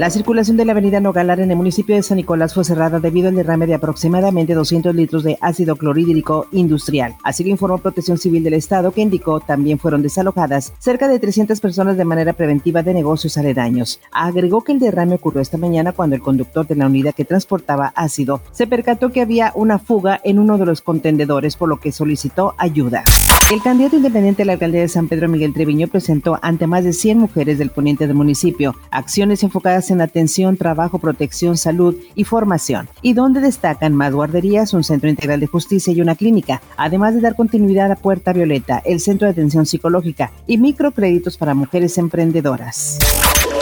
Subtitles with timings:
[0.00, 3.28] La circulación de la avenida Nogalar en el municipio de San Nicolás fue cerrada debido
[3.28, 7.16] al derrame de aproximadamente 200 litros de ácido clorhídrico industrial.
[7.22, 11.60] Así lo informó Protección Civil del Estado, que indicó también fueron desalojadas cerca de 300
[11.60, 14.00] personas de manera preventiva de negocios aledaños.
[14.10, 17.92] Agregó que el derrame ocurrió esta mañana cuando el conductor de la unidad que transportaba
[17.94, 21.92] ácido se percató que había una fuga en uno de los contenedores, por lo que
[21.92, 23.04] solicitó ayuda.
[23.50, 26.92] El candidato independiente a la alcaldía de San Pedro Miguel Treviño presentó ante más de
[26.92, 32.88] 100 mujeres del poniente del municipio acciones enfocadas en atención, trabajo, protección, salud y formación,
[33.02, 37.22] y donde destacan más guarderías, un centro integral de justicia y una clínica, además de
[37.22, 43.00] dar continuidad a Puerta Violeta, el centro de atención psicológica y microcréditos para mujeres emprendedoras.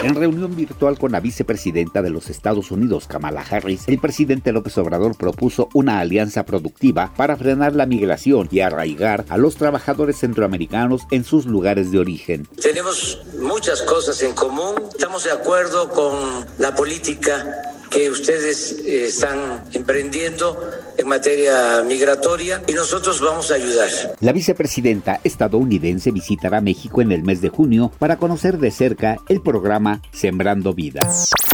[0.03, 4.77] En reunión virtual con la vicepresidenta de los Estados Unidos, Kamala Harris, el presidente López
[4.77, 11.01] Obrador propuso una alianza productiva para frenar la migración y arraigar a los trabajadores centroamericanos
[11.11, 12.47] en sus lugares de origen.
[12.61, 17.45] Tenemos muchas cosas en común, estamos de acuerdo con la política
[17.89, 23.89] que ustedes eh, están emprendiendo en materia migratoria y nosotros vamos a ayudar.
[24.19, 29.41] La vicepresidenta estadounidense visitará México en el mes de junio para conocer de cerca el
[29.41, 31.01] programa Sembrando Vida.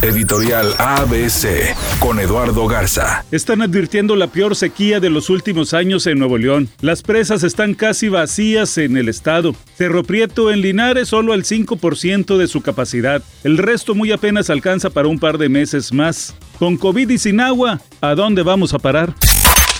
[0.02, 3.26] Editorial ABC con Eduardo Garza.
[3.32, 6.70] Están advirtiendo la peor sequía de los últimos años en Nuevo León.
[6.82, 9.56] Las presas están casi vacías en el estado.
[9.78, 13.22] Cerro Prieto en Linares solo al 5% de su capacidad.
[13.44, 16.36] El resto muy apenas alcanza para un par de meses más.
[16.58, 19.14] Con COVID y sin agua, ¿a dónde vamos a parar?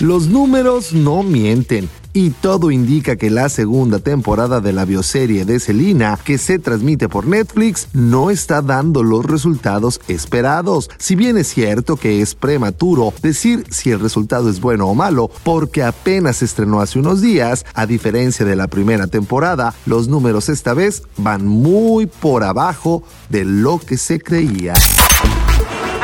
[0.00, 5.58] Los números no mienten y todo indica que la segunda temporada de la bioserie de
[5.58, 10.90] Selina, que se transmite por Netflix, no está dando los resultados esperados.
[10.98, 15.30] Si bien es cierto que es prematuro decir si el resultado es bueno o malo,
[15.44, 20.50] porque apenas se estrenó hace unos días, a diferencia de la primera temporada, los números
[20.50, 24.74] esta vez van muy por abajo de lo que se creía.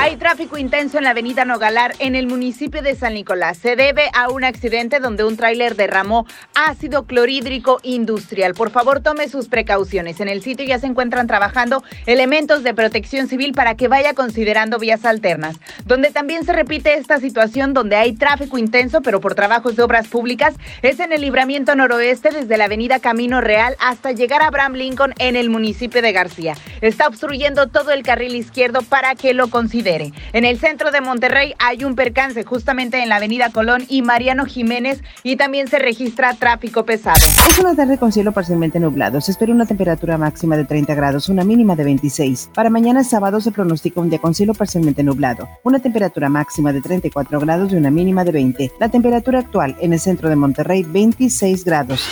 [0.03, 3.57] Hay tráfico intenso en la avenida Nogalar en el municipio de San Nicolás.
[3.57, 6.27] Se debe a un accidente donde un tráiler derramó
[6.57, 8.55] ácido clorhídrico industrial.
[8.55, 10.19] Por favor, tome sus precauciones.
[10.19, 14.81] En el sitio ya se encuentran trabajando elementos de protección civil para que vaya considerando
[14.81, 15.61] vías alternas.
[15.85, 20.09] Donde también se repite esta situación donde hay tráfico intenso, pero por trabajos de obras
[20.09, 24.73] públicas, es en el libramiento noroeste desde la avenida Camino Real hasta llegar a Abraham
[24.73, 26.57] Lincoln en el municipio de García.
[26.81, 29.92] Está obstruyendo todo el carril izquierdo para que lo considere.
[30.33, 34.47] En el centro de Monterrey hay un percance justamente en la avenida Colón y Mariano
[34.47, 37.21] Jiménez y también se registra tráfico pesado.
[37.49, 39.21] Es una tarde con cielo parcialmente nublado.
[39.21, 42.51] Se espera una temperatura máxima de 30 grados, una mínima de 26.
[42.55, 45.49] Para mañana sábado se pronostica un día con cielo parcialmente nublado.
[45.63, 48.73] Una temperatura máxima de 34 grados y una mínima de 20.
[48.81, 52.07] La temperatura actual en el centro de Monterrey 26 grados.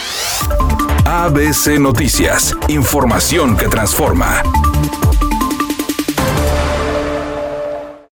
[1.07, 2.55] ABC Noticias.
[2.69, 4.43] Información que transforma.